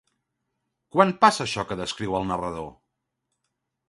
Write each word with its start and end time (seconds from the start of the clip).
Quan 0.95 1.11
passa 1.25 1.45
això 1.45 1.65
que 1.71 1.77
descriu 1.81 2.15
el 2.21 2.25
narrador? 2.31 2.69